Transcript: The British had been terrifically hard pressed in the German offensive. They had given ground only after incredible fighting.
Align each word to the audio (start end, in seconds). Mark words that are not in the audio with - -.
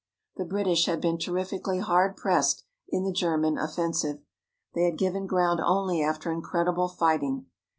The 0.37 0.45
British 0.45 0.87
had 0.87 0.99
been 0.99 1.19
terrifically 1.19 1.77
hard 1.77 2.17
pressed 2.17 2.63
in 2.89 3.03
the 3.03 3.11
German 3.13 3.59
offensive. 3.59 4.19
They 4.73 4.85
had 4.85 4.97
given 4.97 5.27
ground 5.27 5.59
only 5.63 6.01
after 6.01 6.31
incredible 6.31 6.87
fighting. 6.87 7.45